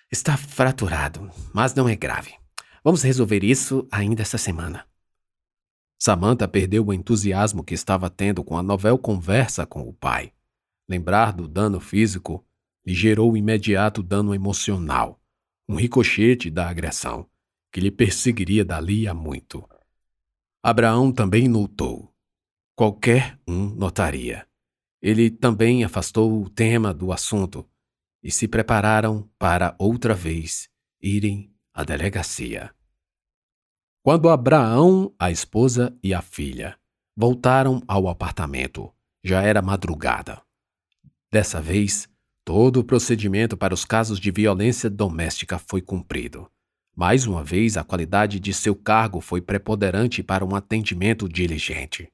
Está 0.10 0.38
fraturado, 0.38 1.30
mas 1.54 1.76
não 1.76 1.90
é 1.90 1.96
grave. 1.96 2.43
Vamos 2.84 3.02
resolver 3.02 3.44
isso 3.44 3.88
ainda 3.90 4.22
essa 4.22 4.38
semana. 4.38 4.86
Samantha 5.98 6.48
perdeu 6.50 6.86
o 6.86 6.94
entusiasmo 6.94 7.64
que 7.64 7.74
estava 7.74 8.10
tendo 8.10 8.44
com 8.44 8.58
a 8.58 8.64
novel 8.64 8.98
conversa 8.98 9.66
com 9.66 9.88
o 9.88 9.94
pai. 9.94 10.34
Lembrar 10.88 11.32
do 11.32 11.48
dano 11.48 11.80
físico 11.80 12.46
lhe 12.86 12.94
gerou 12.94 13.38
imediato 13.38 14.04
dano 14.04 14.36
emocional, 14.36 15.18
um 15.68 15.76
ricochete 15.76 16.50
da 16.50 16.68
agressão, 16.68 17.26
que 17.72 17.80
lhe 17.80 17.90
perseguiria 17.90 18.66
dali 18.66 19.08
a 19.08 19.14
muito. 19.14 19.66
Abraão 20.62 21.10
também 21.10 21.48
notou. 21.48 22.14
Qualquer 22.76 23.40
um 23.48 23.70
notaria. 23.70 24.46
Ele 25.02 25.30
também 25.30 25.86
afastou 25.86 26.42
o 26.42 26.50
tema 26.50 26.94
do 26.94 27.14
assunto 27.14 27.66
e 28.22 28.30
se 28.30 28.46
prepararam 28.46 29.30
para 29.38 29.74
outra 29.80 30.14
vez 30.14 30.70
irem 31.02 31.53
à 31.74 31.84
delegacia. 31.84 32.74
Quando 34.04 34.30
Abraão, 34.30 35.14
a 35.18 35.32
esposa 35.32 35.98
e 36.04 36.14
a 36.14 36.22
filha 36.22 36.78
voltaram 37.16 37.82
ao 37.88 38.08
apartamento, 38.08 38.94
já 39.24 39.42
era 39.42 39.62
madrugada. 39.62 40.42
Dessa 41.32 41.62
vez, 41.62 42.10
Todo 42.46 42.82
o 42.82 42.84
procedimento 42.84 43.56
para 43.56 43.74
os 43.74 43.86
casos 43.86 44.20
de 44.20 44.30
violência 44.30 44.90
doméstica 44.90 45.58
foi 45.58 45.82
cumprido. 45.82 46.50
Mais 46.94 47.26
uma 47.26 47.42
vez, 47.42 47.78
a 47.78 47.86
qualidade 47.86 48.38
de 48.38 48.54
seu 48.54 48.76
cargo 48.76 49.22
foi 49.22 49.42
preponderante 49.42 50.22
para 50.22 50.44
um 50.44 50.54
atendimento 50.54 51.30
diligente. 51.30 52.10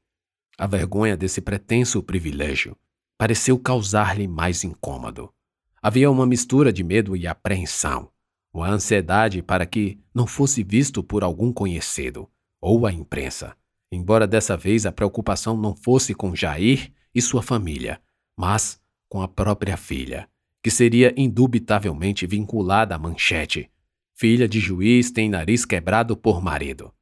A 0.55 0.67
vergonha 0.67 1.17
desse 1.17 1.41
pretenso 1.41 2.03
privilégio 2.03 2.77
pareceu 3.17 3.57
causar-lhe 3.57 4.27
mais 4.27 4.63
incômodo. 4.63 5.33
Havia 5.81 6.11
uma 6.11 6.27
mistura 6.27 6.71
de 6.71 6.83
medo 6.83 7.15
e 7.15 7.25
apreensão, 7.25 8.11
uma 8.53 8.69
ansiedade 8.69 9.41
para 9.41 9.65
que 9.65 9.99
não 10.13 10.25
fosse 10.25 10.63
visto 10.63 11.03
por 11.03 11.23
algum 11.23 11.53
conhecido 11.53 12.29
ou 12.61 12.85
a 12.85 12.91
imprensa, 12.91 13.55
embora 13.91 14.27
dessa 14.27 14.57
vez 14.57 14.85
a 14.85 14.91
preocupação 14.91 15.55
não 15.55 15.75
fosse 15.75 16.13
com 16.13 16.35
Jair 16.35 16.91
e 17.13 17.21
sua 17.21 17.41
família, 17.41 18.01
mas 18.37 18.81
com 19.07 19.21
a 19.21 19.27
própria 19.27 19.77
filha, 19.77 20.29
que 20.63 20.69
seria 20.69 21.13
indubitavelmente 21.15 22.27
vinculada 22.27 22.95
à 22.95 22.99
manchete. 22.99 23.71
Filha 24.15 24.47
de 24.47 24.59
juiz 24.59 25.09
tem 25.11 25.29
nariz 25.29 25.63
quebrado 25.63 26.17
por 26.17 26.41
marido. 26.41 26.93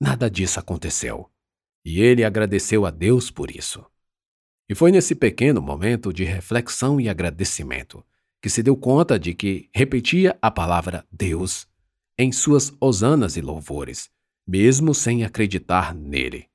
Nada 0.00 0.30
disso 0.30 0.58
aconteceu, 0.58 1.30
e 1.84 2.00
ele 2.00 2.24
agradeceu 2.24 2.86
a 2.86 2.90
Deus 2.90 3.30
por 3.30 3.50
isso. 3.50 3.84
E 4.68 4.74
foi 4.74 4.90
nesse 4.90 5.14
pequeno 5.14 5.60
momento 5.60 6.12
de 6.12 6.24
reflexão 6.24 7.00
e 7.00 7.08
agradecimento 7.08 8.04
que 8.40 8.48
se 8.48 8.62
deu 8.62 8.76
conta 8.76 9.18
de 9.18 9.34
que 9.34 9.68
repetia 9.74 10.38
a 10.40 10.50
palavra 10.50 11.06
Deus 11.12 11.66
em 12.18 12.32
suas 12.32 12.72
hosanas 12.80 13.36
e 13.36 13.40
louvores, 13.40 14.10
mesmo 14.46 14.94
sem 14.94 15.24
acreditar 15.24 15.94
nele. 15.94 16.48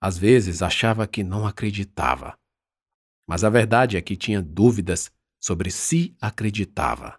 Às 0.00 0.18
vezes 0.18 0.62
achava 0.62 1.06
que 1.06 1.22
não 1.22 1.46
acreditava, 1.46 2.38
mas 3.26 3.44
a 3.44 3.50
verdade 3.50 3.96
é 3.96 4.00
que 4.00 4.16
tinha 4.16 4.42
dúvidas 4.42 5.10
sobre 5.40 5.70
se 5.70 6.14
acreditava. 6.20 7.18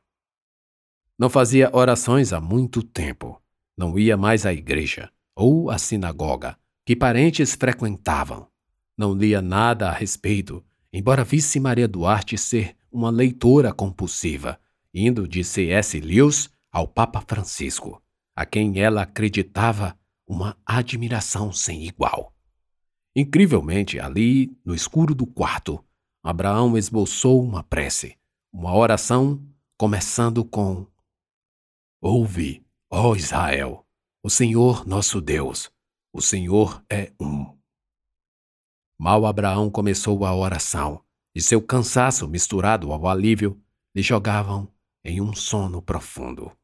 Não 1.18 1.30
fazia 1.30 1.70
orações 1.74 2.34
há 2.34 2.42
muito 2.42 2.84
tempo, 2.84 3.42
não 3.77 3.98
ia 3.98 4.18
mais 4.18 4.46
à 4.46 4.53
igreja 4.53 5.12
ou 5.36 5.70
à 5.70 5.77
sinagoga 5.77 6.58
que 6.86 6.96
parentes 6.96 7.56
frequentavam. 7.56 8.48
Não 8.98 9.13
lia 9.13 9.42
nada 9.42 9.89
a 9.89 9.92
respeito, 9.92 10.63
embora 10.92 11.24
visse 11.24 11.60
Maria 11.60 11.88
Duarte 11.88 12.38
ser 12.38 12.75
uma 12.94 13.10
leitora 13.10 13.74
compulsiva, 13.74 14.60
indo 14.94 15.28
de 15.28 15.44
C.S. 15.44 16.00
Lewis 16.00 16.50
ao 16.72 16.88
Papa 16.88 17.22
Francisco, 17.22 18.02
a 18.36 18.46
quem 18.46 18.80
ela 18.80 19.02
acreditava 19.02 19.98
uma 20.28 20.56
admiração 20.66 21.52
sem 21.52 21.86
igual. 21.86 22.34
Incrivelmente, 23.16 24.00
ali, 24.00 24.56
no 24.64 24.74
escuro 24.74 25.14
do 25.14 25.26
quarto, 25.26 25.84
Abraão 26.24 26.78
esboçou 26.78 27.44
uma 27.44 27.64
prece, 27.64 28.18
uma 28.52 28.76
oração 28.76 29.44
começando 29.78 30.46
com: 30.46 30.88
Ouve, 32.02 32.66
ó 32.90 33.16
Israel, 33.16 33.86
o 34.24 34.30
Senhor 34.30 34.88
nosso 34.88 35.20
Deus, 35.20 35.72
o 36.12 36.22
Senhor 36.22 36.84
é 36.90 37.12
um. 37.20 37.58
Mal 38.98 39.26
Abraão 39.26 39.70
começou 39.70 40.26
a 40.26 40.34
oração, 40.36 41.04
e 41.36 41.42
seu 41.42 41.62
cansaço 41.62 42.28
misturado 42.28 42.92
ao 42.92 43.08
alívio 43.08 43.62
lhe 43.96 44.02
jogavam 44.02 44.72
em 45.04 45.22
um 45.22 45.34
sono 45.34 45.82
profundo. 45.82 46.56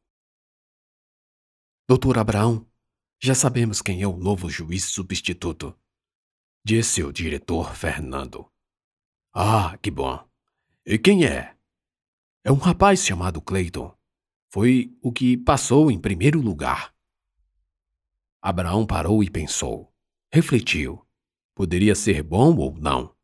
Doutor 1.88 2.18
Abraão, 2.18 2.66
já 3.20 3.34
sabemos 3.34 3.82
quem 3.82 4.02
é 4.02 4.06
o 4.06 4.16
novo 4.16 4.48
juiz 4.48 4.84
substituto, 4.84 5.76
disse 6.64 7.02
o 7.02 7.12
diretor 7.12 7.74
Fernando. 7.74 8.50
Ah, 9.34 9.76
que 9.78 9.90
bom. 9.90 10.26
E 10.86 10.98
quem 10.98 11.24
é? 11.24 11.56
É 12.42 12.50
um 12.50 12.56
rapaz 12.56 13.04
chamado 13.04 13.40
Clayton. 13.40 13.94
Foi 14.52 14.96
o 15.02 15.12
que 15.12 15.36
passou 15.36 15.90
em 15.90 16.00
primeiro 16.00 16.40
lugar. 16.40 16.94
Abraão 18.42 18.86
parou 18.86 19.22
e 19.22 19.30
pensou. 19.30 19.94
Refletiu. 20.32 21.06
Poderia 21.54 21.94
ser 21.94 22.22
bom 22.22 22.56
ou 22.56 22.74
não. 22.76 23.14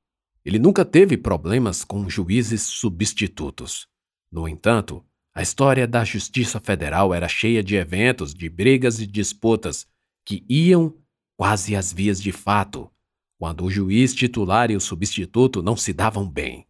Ele 0.46 0.60
nunca 0.60 0.84
teve 0.84 1.16
problemas 1.16 1.82
com 1.82 2.08
juízes 2.08 2.62
substitutos. 2.62 3.88
No 4.30 4.46
entanto, 4.46 5.04
a 5.34 5.42
história 5.42 5.88
da 5.88 6.04
Justiça 6.04 6.60
Federal 6.60 7.12
era 7.12 7.26
cheia 7.26 7.64
de 7.64 7.74
eventos, 7.74 8.32
de 8.32 8.48
brigas 8.48 9.00
e 9.00 9.08
disputas 9.08 9.88
que 10.24 10.44
iam 10.48 10.94
quase 11.36 11.74
às 11.74 11.92
vias 11.92 12.22
de 12.22 12.30
fato, 12.30 12.88
quando 13.36 13.64
o 13.64 13.70
juiz 13.72 14.14
titular 14.14 14.70
e 14.70 14.76
o 14.76 14.80
substituto 14.80 15.64
não 15.64 15.76
se 15.76 15.92
davam 15.92 16.30
bem. 16.30 16.64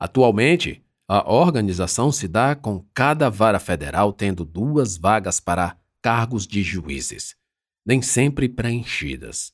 Atualmente, 0.00 0.82
a 1.06 1.30
organização 1.30 2.10
se 2.10 2.26
dá 2.26 2.56
com 2.56 2.82
cada 2.94 3.28
vara 3.28 3.60
federal 3.60 4.10
tendo 4.14 4.42
duas 4.42 4.96
vagas 4.96 5.38
para 5.38 5.78
cargos 6.00 6.46
de 6.46 6.62
juízes, 6.62 7.36
nem 7.84 8.00
sempre 8.00 8.48
preenchidas. 8.48 9.52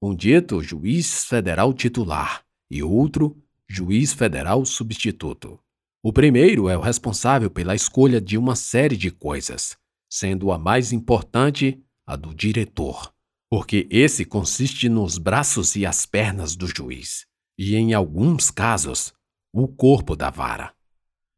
Um 0.00 0.14
dito 0.14 0.62
juiz 0.62 1.26
federal 1.26 1.74
titular 1.74 2.45
e 2.70 2.82
outro, 2.82 3.36
juiz 3.68 4.12
federal 4.12 4.64
substituto. 4.64 5.58
O 6.02 6.12
primeiro 6.12 6.68
é 6.68 6.76
o 6.76 6.80
responsável 6.80 7.50
pela 7.50 7.74
escolha 7.74 8.20
de 8.20 8.38
uma 8.38 8.54
série 8.54 8.96
de 8.96 9.10
coisas, 9.10 9.76
sendo 10.08 10.52
a 10.52 10.58
mais 10.58 10.92
importante 10.92 11.82
a 12.06 12.14
do 12.14 12.32
diretor, 12.32 13.12
porque 13.50 13.88
esse 13.90 14.24
consiste 14.24 14.88
nos 14.88 15.18
braços 15.18 15.74
e 15.74 15.84
as 15.84 16.06
pernas 16.06 16.54
do 16.54 16.66
juiz, 16.66 17.26
e 17.58 17.74
em 17.74 17.92
alguns 17.92 18.50
casos, 18.50 19.12
o 19.52 19.66
corpo 19.66 20.14
da 20.14 20.30
vara. 20.30 20.72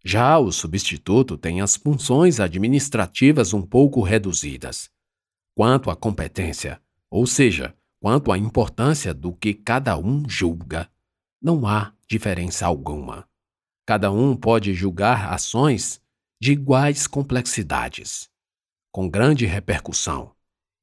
Já 0.05 0.39
o 0.39 0.53
substituto 0.53 1.37
tem 1.37 1.61
as 1.61 1.77
funções 1.77 2.41
administrativas 2.41 3.53
um 3.53 3.63
pouco 3.63 4.03
reduzidas. 4.03 4.91
Quanto 5.55 5.91
à 5.91 5.97
competência, 5.97 6.81
ou 7.11 7.27
seja, 7.27 7.75
quanto 8.01 8.31
à 8.31 8.39
importância 8.39 9.13
do 9.13 9.33
que 9.33 9.55
cada 9.55 9.99
um 9.99 10.29
julga, 10.29 10.89
não 11.41 11.67
há 11.67 11.93
diferença 12.09 12.67
alguma. 12.67 13.29
Cada 13.87 14.11
um 14.11 14.37
pode 14.37 14.75
julgar 14.75 15.33
ações 15.33 16.01
de 16.41 16.53
iguais 16.53 17.07
complexidades, 17.07 18.29
com 18.93 19.09
grande 19.09 19.47
repercussão, 19.47 20.35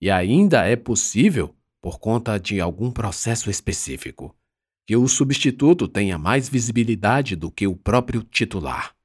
e 0.01 0.09
ainda 0.09 0.65
é 0.65 0.75
possível, 0.75 1.55
por 1.81 1.99
conta 1.99 2.39
de 2.39 2.59
algum 2.59 2.91
processo 2.91 3.49
específico, 3.49 4.35
que 4.87 4.95
o 4.95 5.07
substituto 5.07 5.87
tenha 5.87 6.17
mais 6.17 6.49
visibilidade 6.49 7.35
do 7.35 7.49
que 7.51 7.67
o 7.67 7.75
próprio 7.75 8.23
titular. 8.23 8.95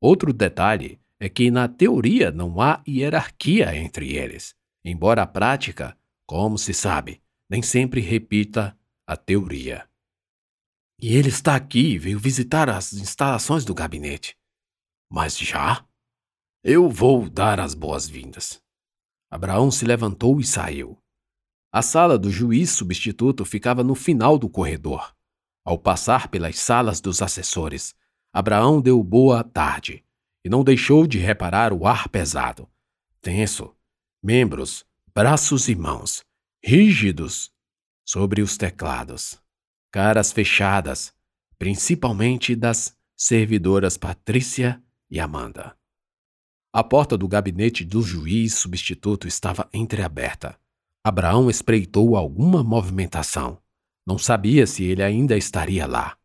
Outro 0.00 0.32
detalhe 0.32 1.00
é 1.18 1.28
que 1.28 1.50
na 1.50 1.66
teoria 1.68 2.30
não 2.30 2.60
há 2.60 2.82
hierarquia 2.86 3.76
entre 3.76 4.14
eles, 4.14 4.54
embora 4.84 5.22
a 5.22 5.26
prática, 5.26 5.96
como 6.26 6.56
se 6.58 6.72
sabe, 6.72 7.20
nem 7.48 7.62
sempre 7.62 8.00
repita 8.00 8.76
a 9.06 9.16
teoria. 9.16 9.87
E 11.00 11.14
ele 11.14 11.28
está 11.28 11.54
aqui 11.54 11.92
e 11.92 11.98
veio 11.98 12.18
visitar 12.18 12.68
as 12.68 12.92
instalações 12.92 13.64
do 13.64 13.72
gabinete. 13.72 14.36
Mas 15.08 15.38
já? 15.38 15.86
Eu 16.64 16.90
vou 16.90 17.30
dar 17.30 17.60
as 17.60 17.72
boas-vindas. 17.72 18.60
Abraão 19.30 19.70
se 19.70 19.84
levantou 19.84 20.40
e 20.40 20.44
saiu. 20.44 21.00
A 21.70 21.82
sala 21.82 22.18
do 22.18 22.30
juiz 22.30 22.70
substituto 22.70 23.44
ficava 23.44 23.84
no 23.84 23.94
final 23.94 24.36
do 24.36 24.48
corredor. 24.48 25.14
Ao 25.64 25.78
passar 25.78 26.28
pelas 26.28 26.58
salas 26.58 27.00
dos 27.00 27.22
assessores, 27.22 27.94
Abraão 28.32 28.80
deu 28.80 29.00
boa 29.04 29.44
tarde 29.44 30.04
e 30.44 30.48
não 30.48 30.64
deixou 30.64 31.06
de 31.06 31.18
reparar 31.18 31.72
o 31.72 31.86
ar 31.86 32.08
pesado, 32.08 32.68
tenso, 33.20 33.72
membros, 34.20 34.84
braços 35.14 35.68
e 35.68 35.76
mãos, 35.76 36.24
rígidos 36.60 37.52
sobre 38.04 38.42
os 38.42 38.56
teclados 38.56 39.40
caras 39.90 40.32
fechadas, 40.32 41.12
principalmente 41.58 42.54
das 42.54 42.96
servidoras 43.16 43.96
Patrícia 43.96 44.82
e 45.10 45.18
Amanda. 45.18 45.76
A 46.72 46.84
porta 46.84 47.16
do 47.16 47.26
gabinete 47.26 47.84
do 47.84 48.02
juiz 48.02 48.54
substituto 48.54 49.26
estava 49.26 49.68
entreaberta. 49.72 50.58
Abraão 51.02 51.48
espreitou 51.48 52.16
alguma 52.16 52.62
movimentação. 52.62 53.58
Não 54.06 54.18
sabia 54.18 54.66
se 54.66 54.84
ele 54.84 55.02
ainda 55.02 55.36
estaria 55.36 55.86
lá. 55.86 56.16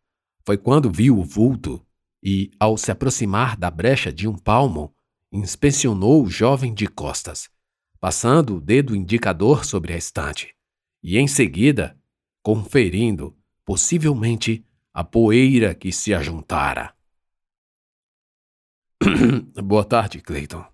Foi 0.46 0.58
quando 0.58 0.92
viu 0.92 1.18
o 1.18 1.24
vulto 1.24 1.84
e, 2.22 2.52
ao 2.60 2.78
se 2.78 2.92
aproximar 2.92 3.56
da 3.58 3.72
brecha 3.72 4.12
de 4.12 4.28
um 4.28 4.38
palmo, 4.38 4.94
inspecionou 5.32 6.24
o 6.24 6.30
jovem 6.30 6.74
de 6.74 6.88
costas, 6.88 7.50
passando 8.00 8.58
o 8.58 8.62
dedo 8.62 8.96
indicador 8.96 9.66
sobre 9.66 9.94
a 9.94 9.98
estante, 9.98 10.54
e 11.02 11.18
em 11.18 11.28
seguida, 11.28 11.98
conferindo 12.44 13.36
possivelmente 13.66 14.66
a 14.94 15.04
poeira 15.04 15.74
que 15.74 15.92
se 15.92 16.14
ajuntara. 16.14 16.94
Boa 19.64 19.84
tarde, 19.84 20.22
Clayton. 20.22 20.66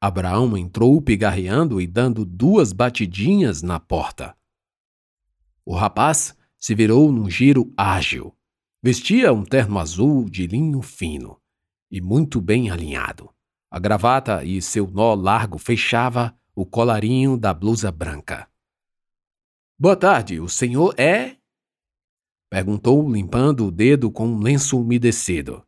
Abraão 0.00 0.56
entrou 0.56 1.00
pigarreando 1.00 1.80
e 1.80 1.86
dando 1.86 2.24
duas 2.24 2.72
batidinhas 2.72 3.62
na 3.62 3.80
porta. 3.80 4.36
O 5.64 5.74
rapaz 5.74 6.36
se 6.58 6.74
virou 6.74 7.10
num 7.10 7.28
giro 7.28 7.72
ágil. 7.76 8.36
Vestia 8.82 9.32
um 9.32 9.44
terno 9.44 9.78
azul 9.78 10.28
de 10.28 10.46
linho 10.46 10.82
fino 10.82 11.40
e 11.90 12.00
muito 12.00 12.40
bem 12.40 12.70
alinhado. 12.70 13.30
A 13.70 13.78
gravata 13.78 14.44
e 14.44 14.60
seu 14.60 14.86
nó 14.90 15.14
largo 15.14 15.58
fechava 15.58 16.36
o 16.54 16.66
colarinho 16.66 17.36
da 17.36 17.54
blusa 17.54 17.90
branca. 17.90 18.48
Boa 19.78 19.96
tarde, 19.96 20.38
o 20.38 20.48
senhor 20.48 20.94
é? 20.98 21.36
Perguntou, 22.54 23.10
limpando 23.10 23.66
o 23.66 23.70
dedo 23.72 24.12
com 24.12 24.28
um 24.28 24.38
lenço 24.38 24.80
umedecido. 24.80 25.66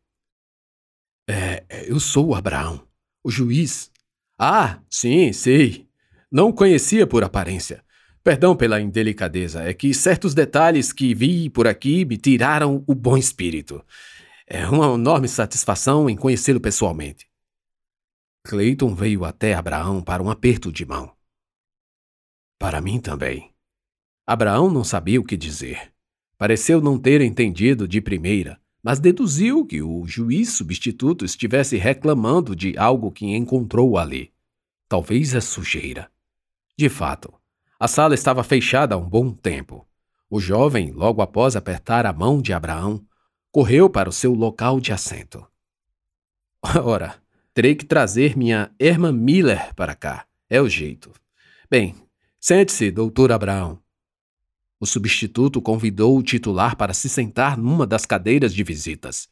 É, 1.29 1.67
eu 1.89 1.99
sou 1.99 2.29
o 2.29 2.35
Abraão, 2.37 2.87
O 3.25 3.29
juiz. 3.29 3.91
Ah, 4.39 4.81
sim, 4.89 5.33
sei. 5.33 5.89
Não 6.31 6.53
conhecia 6.53 7.05
por 7.05 7.25
aparência. 7.25 7.85
Perdão 8.23 8.55
pela 8.55 8.81
indelicadeza, 8.81 9.65
é 9.65 9.75
que 9.75 9.93
certos 9.93 10.33
detalhes 10.33 10.93
que 10.93 11.13
vi 11.13 11.51
por 11.51 11.67
aqui 11.67 12.05
me 12.05 12.17
tiraram 12.17 12.85
o 12.87 12.95
bom 12.95 13.17
espírito. 13.17 13.85
É 14.47 14.65
uma 14.69 14.95
enorme 14.95 15.27
satisfação 15.27 16.09
em 16.09 16.15
conhecê-lo 16.15 16.61
pessoalmente. 16.61 17.29
Clayton 18.45 18.95
veio 18.95 19.25
até 19.25 19.55
Abraão 19.55 20.05
para 20.05 20.23
um 20.23 20.31
aperto 20.31 20.71
de 20.71 20.87
mão. 20.87 21.13
Para 22.61 22.81
mim 22.81 23.01
também. 23.01 23.53
Abraão 24.25 24.71
não 24.71 24.85
sabia 24.85 25.21
o 25.21 25.25
que 25.25 25.37
dizer. 25.37 25.96
Pareceu 26.39 26.81
não 26.81 26.99
ter 26.99 27.21
entendido 27.21 27.89
de 27.89 28.01
primeira, 28.01 28.61
mas 28.83 28.99
deduziu 28.99 29.65
que 29.65 29.83
o 29.83 30.07
juiz 30.07 30.51
substituto 30.51 31.25
estivesse 31.25 31.77
reclamando 31.77 32.55
de 32.55 32.77
algo 32.79 33.11
que 33.11 33.27
encontrou 33.35 33.99
ali. 33.99 34.31
Talvez 34.89 35.35
a 35.35 35.41
sujeira. 35.41 36.11
De 36.77 36.89
fato, 36.89 37.33
a 37.81 37.89
sala 37.89 38.15
estava 38.15 38.45
fechada 38.45 38.95
há 38.95 38.99
um 38.99 39.09
bom 39.09 39.33
tempo. 39.33 39.87
O 40.31 40.39
jovem, 40.39 40.93
logo 40.93 41.23
após 41.23 41.57
apertar 41.57 42.05
a 42.05 42.13
mão 42.13 42.41
de 42.41 42.53
Abraão, 42.53 43.05
correu 43.51 43.89
para 43.89 44.09
o 44.09 44.13
seu 44.13 44.35
local 44.35 44.79
de 44.79 44.93
assento. 44.93 45.47
Ora, 46.85 47.17
terei 47.55 47.75
que 47.75 47.85
trazer 47.85 48.37
minha 48.37 48.71
irmã 48.79 49.11
Miller 49.11 49.75
para 49.75 49.95
cá. 49.95 50.27
É 50.49 50.61
o 50.61 50.69
jeito. 50.69 51.11
Bem, 51.71 51.95
sente-se, 52.39 52.91
doutor 52.91 53.33
Abraão. 53.33 53.79
O 54.79 54.87
substituto 54.87 55.61
convidou 55.63 56.19
o 56.19 56.23
titular 56.23 56.77
para 56.77 56.93
se 56.93 57.09
sentar 57.09 57.57
numa 57.57 57.87
das 57.87 58.05
cadeiras 58.05 58.55
de 58.55 58.63
visitas. 58.63 59.29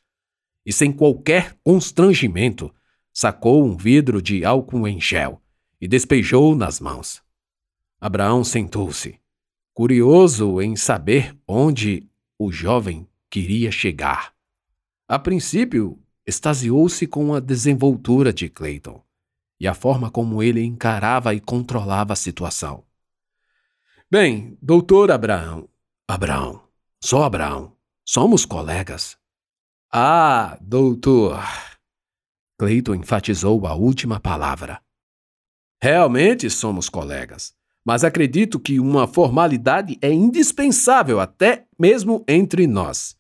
E 0.64 0.72
sem 0.72 0.90
qualquer 0.90 1.57
constrangimento, 1.62 2.74
sacou 3.12 3.64
um 3.64 3.76
vidro 3.76 4.22
de 4.22 4.44
álcool 4.44 4.88
em 4.88 5.00
gel 5.00 5.42
e 5.80 5.87
despejou 5.87 6.57
nas 6.57 6.80
mãos. 6.80 7.22
Abraão 8.00 8.42
sentou-se, 8.42 9.20
curioso 9.72 10.61
em 10.61 10.76
saber 10.76 11.37
onde 11.46 12.09
o 12.38 12.50
jovem 12.50 13.07
queria 13.30 13.70
chegar. 13.70 14.33
A 15.07 15.18
princípio, 15.18 15.98
extasiou-se 16.26 17.07
com 17.07 17.35
a 17.35 17.40
desenvoltura 17.40 18.33
de 18.33 18.48
Clayton 18.48 19.04
e 19.61 19.68
a 19.68 19.74
forma 19.74 20.11
como 20.11 20.42
ele 20.42 20.64
encarava 20.64 21.35
e 21.35 21.40
controlava 21.40 22.14
a 22.14 22.16
situação. 22.16 22.85
Bem, 24.16 24.57
doutor 24.62 25.11
Abraão. 25.11 25.68
Abraão. 26.07 26.62
Só 27.03 27.24
Abraão. 27.24 27.72
Somos 28.07 28.46
colegas. 28.46 29.16
Ah, 29.92 30.57
doutor. 30.61 31.42
Clayton 32.57 32.94
enfatizou 32.94 33.66
a 33.66 33.74
última 33.74 34.20
palavra. 34.20 34.81
Realmente 35.83 36.48
somos 36.48 36.88
colegas 36.88 37.57
mas 37.85 38.03
acredito 38.03 38.59
que 38.59 38.81
uma 38.81 39.07
formalidade 39.07 39.98
é 40.00 40.11
indispensável 40.11 41.20
até 41.20 41.66
mesmo 41.79 42.24
entre 42.27 42.66
nós. 42.66 43.14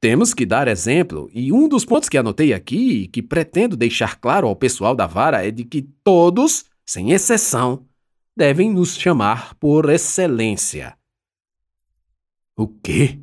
Temos 0.00 0.34
que 0.34 0.44
dar 0.44 0.66
exemplo, 0.66 1.30
e 1.32 1.52
um 1.52 1.68
dos 1.68 1.84
pontos 1.84 2.08
que 2.08 2.18
anotei 2.18 2.52
aqui 2.52 3.02
e 3.02 3.06
que 3.06 3.22
pretendo 3.22 3.76
deixar 3.76 4.16
claro 4.16 4.48
ao 4.48 4.56
pessoal 4.56 4.96
da 4.96 5.06
vara 5.06 5.46
é 5.46 5.52
de 5.52 5.62
que 5.62 5.82
todos, 6.02 6.64
sem 6.84 7.12
exceção, 7.12 7.86
devem 8.38 8.72
nos 8.72 8.96
chamar 8.96 9.56
por 9.56 9.90
excelência. 9.90 10.96
O 12.56 12.68
quê? 12.68 13.20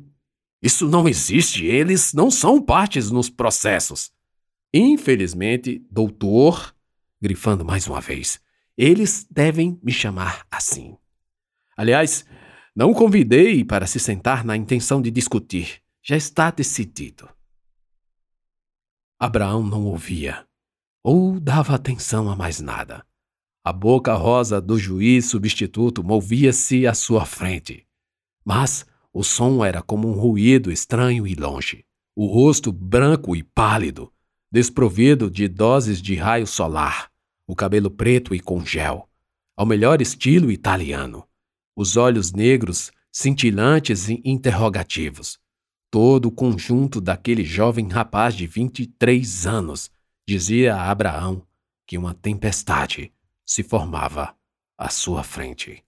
Isso 0.60 0.86
não 0.86 1.08
existe, 1.08 1.64
eles 1.64 2.12
não 2.12 2.30
são 2.30 2.60
partes 2.60 3.10
nos 3.10 3.30
processos. 3.30 4.12
Infelizmente, 4.74 5.82
doutor, 5.90 6.76
grifando 7.18 7.64
mais 7.64 7.86
uma 7.86 7.98
vez, 7.98 8.38
eles 8.76 9.26
devem 9.30 9.80
me 9.82 9.90
chamar 9.90 10.46
assim. 10.50 10.98
Aliás, 11.74 12.26
não 12.74 12.92
convidei 12.92 13.64
para 13.64 13.86
se 13.86 13.98
sentar 13.98 14.44
na 14.44 14.54
intenção 14.54 15.00
de 15.00 15.10
discutir. 15.10 15.80
Já 16.02 16.16
está 16.16 16.50
decidido. 16.50 17.26
Abraão 19.18 19.62
não 19.62 19.86
ouvia, 19.86 20.46
ou 21.02 21.40
dava 21.40 21.74
atenção 21.74 22.30
a 22.30 22.36
mais 22.36 22.60
nada. 22.60 23.02
A 23.66 23.72
boca 23.72 24.14
rosa 24.14 24.60
do 24.60 24.78
juiz 24.78 25.26
substituto 25.26 26.04
movia-se 26.04 26.86
à 26.86 26.94
sua 26.94 27.24
frente. 27.26 27.84
Mas 28.44 28.86
o 29.12 29.24
som 29.24 29.64
era 29.64 29.82
como 29.82 30.06
um 30.06 30.12
ruído 30.12 30.70
estranho 30.70 31.26
e 31.26 31.34
longe. 31.34 31.84
O 32.14 32.26
rosto 32.26 32.70
branco 32.70 33.34
e 33.34 33.42
pálido, 33.42 34.12
desprovido 34.52 35.28
de 35.28 35.48
doses 35.48 36.00
de 36.00 36.14
raio 36.14 36.46
solar, 36.46 37.10
o 37.44 37.56
cabelo 37.56 37.90
preto 37.90 38.36
e 38.36 38.38
com 38.38 38.64
gel, 38.64 39.08
ao 39.56 39.66
melhor 39.66 40.00
estilo 40.00 40.52
italiano, 40.52 41.26
os 41.74 41.96
olhos 41.96 42.32
negros 42.32 42.92
cintilantes 43.10 44.08
e 44.08 44.22
interrogativos. 44.24 45.40
Todo 45.90 46.26
o 46.26 46.30
conjunto 46.32 47.00
daquele 47.00 47.44
jovem 47.44 47.88
rapaz 47.88 48.36
de 48.36 48.46
23 48.46 49.44
anos 49.44 49.90
dizia 50.24 50.76
a 50.76 50.88
Abraão 50.88 51.42
que 51.84 51.98
uma 51.98 52.14
tempestade 52.14 53.12
se 53.46 53.62
formava 53.62 54.36
à 54.76 54.90
sua 54.90 55.22
frente. 55.22 55.85